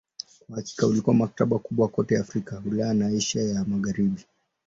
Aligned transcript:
Kwa 0.47 0.55
hakika 0.55 0.87
ilikuwa 0.87 1.15
maktaba 1.15 1.59
kubwa 1.59 1.87
kote 1.87 2.17
Afrika, 2.17 2.61
Ulaya 2.65 2.93
na 2.93 3.07
Asia 3.07 3.43
ya 3.43 3.65
Magharibi. 3.65 4.25